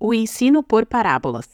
o 0.00 0.14
ensino 0.14 0.62
por 0.62 0.86
parábolas. 0.86 1.48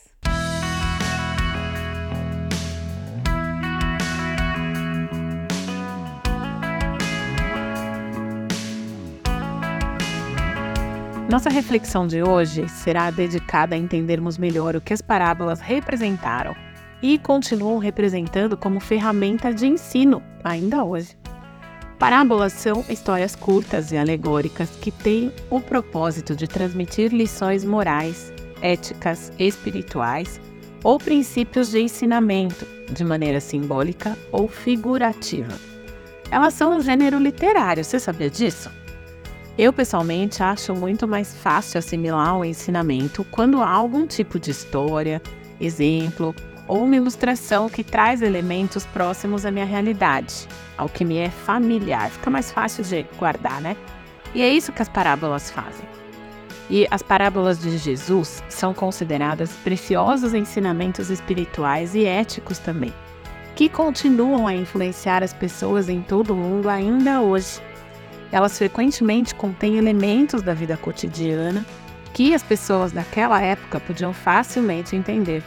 Nossa 11.30 11.48
reflexão 11.48 12.06
de 12.06 12.22
hoje 12.22 12.68
será 12.68 13.10
dedicada 13.10 13.74
a 13.74 13.78
entendermos 13.78 14.36
melhor 14.36 14.76
o 14.76 14.80
que 14.80 14.92
as 14.92 15.00
parábolas 15.00 15.58
representaram 15.58 16.54
e 17.02 17.18
continuam 17.18 17.78
representando 17.78 18.56
como 18.56 18.78
ferramenta 18.78 19.52
de 19.52 19.66
ensino 19.66 20.22
ainda 20.44 20.84
hoje. 20.84 21.16
Parábolas 21.98 22.52
são 22.52 22.84
histórias 22.88 23.34
curtas 23.34 23.90
e 23.90 23.96
alegóricas 23.96 24.68
que 24.80 24.90
têm 24.90 25.32
o 25.48 25.60
propósito 25.60 26.36
de 26.36 26.46
transmitir 26.46 27.12
lições 27.12 27.64
morais, 27.64 28.32
éticas, 28.60 29.32
espirituais 29.38 30.40
ou 30.82 30.98
princípios 30.98 31.70
de 31.70 31.80
ensinamento 31.80 32.66
de 32.90 33.04
maneira 33.04 33.40
simbólica 33.40 34.16
ou 34.30 34.46
figurativa. 34.46 35.58
Elas 36.30 36.54
são 36.54 36.76
um 36.76 36.80
gênero 36.80 37.18
literário, 37.18 37.84
você 37.84 37.98
sabia 37.98 38.28
disso? 38.28 38.70
Eu 39.56 39.72
pessoalmente 39.72 40.42
acho 40.42 40.74
muito 40.74 41.06
mais 41.06 41.34
fácil 41.34 41.78
assimilar 41.78 42.38
o 42.38 42.44
ensinamento 42.44 43.24
quando 43.30 43.62
há 43.62 43.70
algum 43.70 44.06
tipo 44.06 44.38
de 44.38 44.50
história, 44.50 45.22
exemplo 45.60 46.34
ou 46.66 46.84
uma 46.84 46.96
ilustração 46.96 47.68
que 47.68 47.84
traz 47.84 48.22
elementos 48.22 48.84
próximos 48.86 49.44
à 49.44 49.50
minha 49.50 49.66
realidade, 49.66 50.48
ao 50.76 50.88
que 50.88 51.04
me 51.04 51.18
é 51.18 51.30
familiar. 51.30 52.10
Fica 52.10 52.30
mais 52.30 52.50
fácil 52.50 52.82
de 52.82 53.04
guardar, 53.18 53.60
né? 53.60 53.76
E 54.34 54.42
é 54.42 54.48
isso 54.48 54.72
que 54.72 54.82
as 54.82 54.88
parábolas 54.88 55.50
fazem. 55.50 55.86
E 56.70 56.86
as 56.90 57.02
parábolas 57.02 57.58
de 57.58 57.76
Jesus 57.76 58.42
são 58.48 58.72
consideradas 58.72 59.52
preciosos 59.62 60.32
ensinamentos 60.32 61.10
espirituais 61.10 61.94
e 61.94 62.04
éticos 62.04 62.58
também, 62.58 62.92
que 63.54 63.68
continuam 63.68 64.46
a 64.46 64.54
influenciar 64.54 65.22
as 65.22 65.32
pessoas 65.32 65.88
em 65.88 66.00
todo 66.00 66.32
o 66.32 66.36
mundo 66.36 66.68
ainda 66.68 67.20
hoje 67.20 67.60
elas 68.34 68.58
frequentemente 68.58 69.32
contêm 69.32 69.76
elementos 69.76 70.42
da 70.42 70.52
vida 70.52 70.76
cotidiana 70.76 71.64
que 72.12 72.34
as 72.34 72.42
pessoas 72.42 72.90
daquela 72.90 73.40
época 73.40 73.78
podiam 73.78 74.12
facilmente 74.12 74.96
entender, 74.96 75.40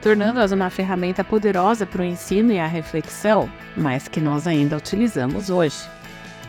tornando-as 0.00 0.52
uma 0.52 0.70
ferramenta 0.70 1.24
poderosa 1.24 1.84
para 1.84 2.00
o 2.00 2.04
ensino 2.04 2.52
e 2.52 2.60
a 2.60 2.66
reflexão, 2.68 3.50
mas 3.76 4.06
que 4.06 4.20
nós 4.20 4.46
ainda 4.46 4.76
utilizamos 4.76 5.50
hoje. 5.50 5.78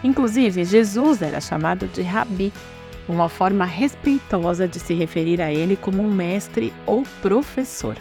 Inclusive, 0.03 0.63
Jesus 0.63 1.23
era 1.23 1.41
chamado 1.41 1.87
de 1.87 2.03
Rabi, 2.03 2.53
uma 3.11 3.27
forma 3.27 3.65
respeitosa 3.65 4.67
de 4.67 4.79
se 4.79 4.93
referir 4.93 5.41
a 5.41 5.51
ele 5.51 5.75
como 5.75 6.01
um 6.03 6.13
mestre 6.13 6.71
ou 6.85 7.03
professor. 7.21 7.97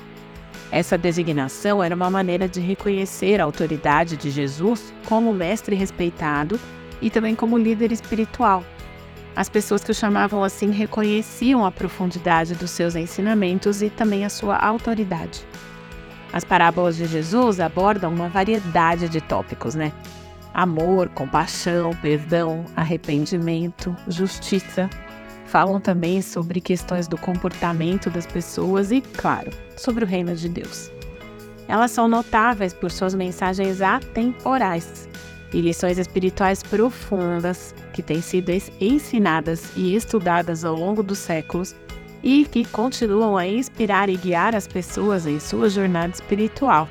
Essa 0.71 0.99
designação 0.99 1.83
era 1.83 1.95
uma 1.95 2.11
maneira 2.11 2.47
de 2.47 2.61
reconhecer 2.61 3.41
a 3.41 3.45
autoridade 3.45 4.17
de 4.17 4.31
Jesus 4.31 4.93
como 5.07 5.33
mestre 5.33 5.75
respeitado 5.75 6.61
e 7.01 7.09
também 7.09 7.35
como 7.35 7.57
líder 7.57 7.91
espiritual. 7.91 8.63
As 9.35 9.49
pessoas 9.49 9.83
que 9.83 9.93
o 9.93 9.95
chamavam 9.95 10.45
assim 10.45 10.71
reconheciam 10.71 11.65
a 11.65 11.71
profundidade 11.71 12.55
dos 12.55 12.71
seus 12.71 12.95
ensinamentos 12.95 13.81
e 13.81 13.89
também 13.89 14.25
a 14.25 14.29
sua 14.29 14.57
autoridade. 14.57 15.47
As 16.33 16.45
parábolas 16.45 16.97
de 16.97 17.07
Jesus 17.07 17.61
abordam 17.61 18.13
uma 18.13 18.29
variedade 18.29 19.09
de 19.09 19.21
tópicos, 19.21 19.75
né? 19.75 19.93
Amor, 20.55 21.09
compaixão, 21.11 21.91
perdão, 22.03 22.65
arrependimento, 22.77 23.95
justiça. 24.09 24.89
Falam 25.47 25.81
também 25.81 26.21
sobre 26.21 26.61
questões 26.61 27.09
do 27.09 27.17
comportamento 27.17 28.11
das 28.11 28.27
pessoas 28.27 28.91
e, 28.91 29.01
claro, 29.01 29.51
sobre 29.77 30.05
o 30.05 30.07
reino 30.07 30.35
de 30.35 30.49
Deus. 30.49 30.91
Elas 31.67 31.91
são 31.91 32.09
notáveis 32.09 32.73
por 32.73 32.91
suas 32.91 33.15
mensagens 33.15 33.81
atemporais, 33.81 35.09
e 35.53 35.61
lições 35.61 35.99
espirituais 35.99 36.63
profundas 36.63 37.75
que 37.93 38.03
têm 38.03 38.21
sido 38.21 38.51
ensinadas 38.81 39.71
e 39.77 39.95
estudadas 39.95 40.65
ao 40.65 40.75
longo 40.75 41.03
dos 41.03 41.19
séculos 41.19 41.75
e 42.23 42.45
que 42.45 42.65
continuam 42.65 43.37
a 43.37 43.47
inspirar 43.47 44.09
e 44.09 44.17
guiar 44.17 44.55
as 44.55 44.67
pessoas 44.67 45.27
em 45.27 45.39
sua 45.39 45.69
jornada 45.69 46.13
espiritual. 46.13 46.89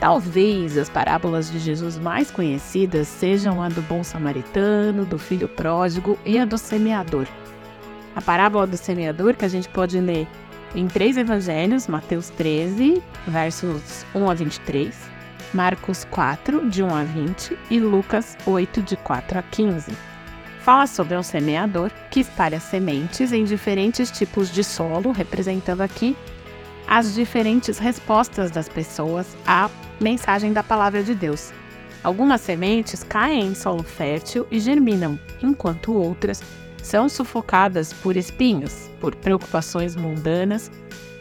Talvez 0.00 0.76
as 0.76 0.88
parábolas 0.88 1.50
de 1.50 1.58
Jesus 1.58 1.98
mais 1.98 2.30
conhecidas 2.30 3.08
sejam 3.08 3.62
a 3.62 3.68
do 3.68 3.80
bom 3.82 4.02
samaritano, 4.02 5.04
do 5.04 5.18
filho 5.18 5.48
pródigo 5.48 6.18
e 6.24 6.38
a 6.38 6.44
do 6.44 6.58
semeador. 6.58 7.26
A 8.14 8.20
parábola 8.20 8.66
do 8.66 8.76
semeador 8.76 9.34
que 9.34 9.44
a 9.44 9.48
gente 9.48 9.68
pode 9.68 9.98
ler 10.00 10.28
em 10.74 10.88
três 10.88 11.16
evangelhos, 11.16 11.86
Mateus 11.86 12.30
13, 12.30 13.02
versos 13.26 14.04
1 14.14 14.30
a 14.30 14.34
23, 14.34 14.94
Marcos 15.52 16.04
4, 16.10 16.68
de 16.68 16.82
1 16.82 16.94
a 16.94 17.04
20 17.04 17.58
e 17.70 17.78
Lucas 17.78 18.36
8, 18.44 18.82
de 18.82 18.96
4 18.96 19.38
a 19.38 19.42
15. 19.42 19.92
Fala 20.60 20.86
sobre 20.86 21.16
um 21.16 21.22
semeador 21.22 21.90
que 22.10 22.20
espalha 22.20 22.58
sementes 22.58 23.32
em 23.32 23.44
diferentes 23.44 24.10
tipos 24.10 24.50
de 24.50 24.64
solo, 24.64 25.12
representando 25.12 25.82
aqui 25.82 26.16
as 26.86 27.14
diferentes 27.14 27.78
respostas 27.78 28.50
das 28.50 28.68
pessoas 28.68 29.36
à 29.46 29.70
mensagem 30.04 30.52
da 30.52 30.62
palavra 30.62 31.02
de 31.02 31.14
Deus. 31.14 31.50
Algumas 32.02 32.42
sementes 32.42 33.02
caem 33.02 33.46
em 33.46 33.54
solo 33.54 33.82
fértil 33.82 34.46
e 34.50 34.60
germinam, 34.60 35.18
enquanto 35.42 35.94
outras 35.94 36.42
são 36.82 37.08
sufocadas 37.08 37.94
por 37.94 38.14
espinhos, 38.14 38.90
por 39.00 39.14
preocupações 39.16 39.96
mundanas 39.96 40.70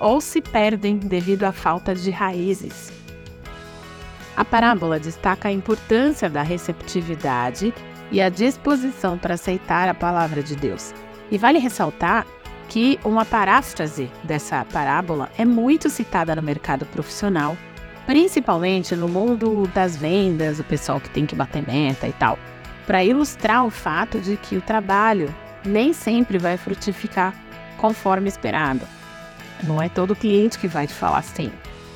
ou 0.01 0.19
se 0.19 0.41
perdem 0.41 0.97
devido 0.97 1.45
à 1.45 1.53
falta 1.53 1.95
de 1.95 2.11
raízes. 2.11 2.91
A 4.35 4.43
parábola 4.43 4.99
destaca 4.99 5.47
a 5.47 5.51
importância 5.51 6.29
da 6.29 6.41
receptividade 6.41 7.73
e 8.11 8.19
a 8.19 8.27
disposição 8.27 9.17
para 9.17 9.35
aceitar 9.35 9.87
a 9.87 9.93
palavra 9.93 10.43
de 10.43 10.57
Deus. 10.57 10.93
E 11.31 11.37
vale 11.37 11.57
ressaltar 11.57 12.27
que 12.67 12.99
uma 13.05 13.23
paráfrase 13.23 14.11
dessa 14.23 14.65
parábola 14.65 15.29
é 15.37 15.45
muito 15.45 15.89
citada 15.89 16.35
no 16.35 16.41
mercado 16.41 16.85
profissional, 16.87 17.55
principalmente 18.05 18.95
no 18.95 19.07
mundo 19.07 19.69
das 19.73 19.95
vendas, 19.95 20.59
o 20.59 20.63
pessoal 20.63 20.99
que 20.99 21.09
tem 21.09 21.25
que 21.25 21.35
bater 21.35 21.65
meta 21.65 22.07
e 22.07 22.13
tal, 22.13 22.37
para 22.85 23.03
ilustrar 23.03 23.65
o 23.65 23.69
fato 23.69 24.19
de 24.19 24.37
que 24.37 24.57
o 24.57 24.61
trabalho 24.61 25.33
nem 25.65 25.93
sempre 25.93 26.37
vai 26.37 26.57
frutificar 26.57 27.33
conforme 27.77 28.27
esperado. 28.27 28.85
Não 29.63 29.81
é 29.81 29.87
todo 29.87 30.15
cliente 30.15 30.59
que 30.59 30.67
vai 30.67 30.87
te 30.87 30.93
falar 30.93 31.21
sim. 31.21 31.51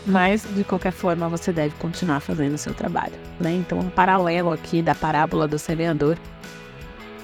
Mas, 0.05 0.47
de 0.55 0.63
qualquer 0.63 0.93
forma, 0.93 1.27
você 1.27 1.51
deve 1.51 1.75
continuar 1.75 2.21
fazendo 2.21 2.53
o 2.53 2.57
seu 2.57 2.73
trabalho. 2.73 3.13
Né? 3.41 3.55
Então, 3.55 3.79
um 3.79 3.89
paralelo 3.89 4.53
aqui 4.53 4.81
da 4.81 4.95
parábola 4.95 5.47
do 5.47 5.59
semeador 5.59 6.17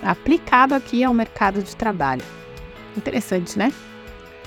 aplicado 0.01 0.75
aqui 0.75 1.01
ao 1.01 1.13
mercado 1.13 1.63
de 1.63 1.75
trabalho. 1.75 2.23
Interessante, 2.97 3.57
né? 3.57 3.71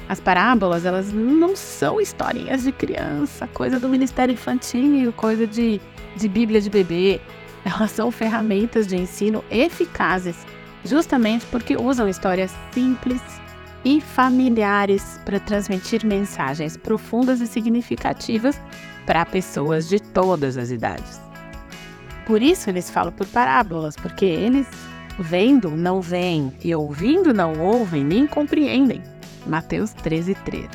As 0.09 0.21
parábolas, 0.21 0.85
elas 0.85 1.13
não 1.13 1.57
são 1.57 2.01
historinhas 2.01 2.63
de 2.63 2.71
criança, 2.71 3.49
coisa 3.49 3.81
do 3.81 3.89
ministério 3.89 4.33
infantil, 4.33 5.13
coisa 5.13 5.47
de, 5.47 5.81
de 6.17 6.29
Bíblia 6.29 6.61
de 6.61 6.71
bebê. 6.71 7.21
Elas 7.65 7.91
são 7.91 8.13
ferramentas 8.13 8.87
de 8.87 8.97
ensino 8.97 9.45
eficazes, 9.51 10.37
justamente 10.85 11.45
porque 11.47 11.77
usam 11.77 12.09
histórias 12.09 12.55
simples 12.73 13.21
e 13.85 14.01
familiares 14.01 15.21
para 15.25 15.41
transmitir 15.41 16.07
mensagens 16.07 16.77
profundas 16.77 17.41
e 17.41 17.47
significativas 17.47 18.61
para 19.05 19.27
pessoas 19.27 19.89
de 19.89 20.01
todas 20.01 20.57
as 20.57 20.71
idades. 20.71 21.21
Por 22.25 22.43
isso 22.43 22.71
eles 22.71 22.91
falam 22.91 23.13
por 23.13 23.27
parábolas, 23.27 23.97
porque 23.97 24.25
eles 24.25 24.69
vendo 25.19 25.71
não 25.71 26.01
veem 26.01 26.53
e 26.63 26.75
ouvindo 26.75 27.33
não 27.33 27.59
ouvem 27.61 28.05
nem 28.05 28.27
compreendem. 28.27 29.16
Mateus 29.47 29.93
13, 29.93 30.35
13. 30.35 30.69